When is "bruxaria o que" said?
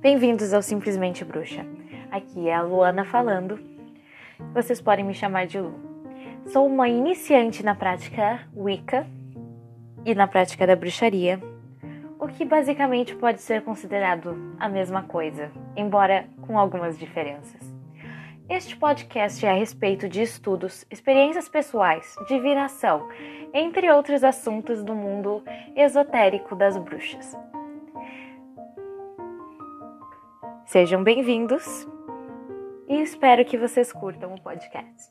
10.74-12.46